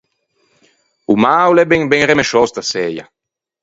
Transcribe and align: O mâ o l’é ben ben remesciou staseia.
O 1.11 1.13
mâ 1.23 1.35
o 1.49 1.51
l’é 1.55 1.65
ben 1.71 1.83
ben 1.91 2.09
remesciou 2.11 2.45
staseia. 2.49 3.05